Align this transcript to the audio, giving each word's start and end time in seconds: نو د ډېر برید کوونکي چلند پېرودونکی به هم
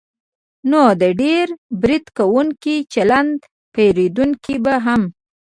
نو 0.69 0.83
د 1.01 1.03
ډېر 1.21 1.47
برید 1.81 2.05
کوونکي 2.17 2.75
چلند 2.93 3.37
پېرودونکی 3.73 4.55
به 4.63 4.75
هم 4.85 5.01